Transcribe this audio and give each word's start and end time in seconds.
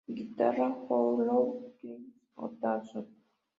Guitarra: 0.17 0.67
Guðlaugur 0.87 1.61
Kristinn 1.61 2.09
Óttarsson. 2.47 3.07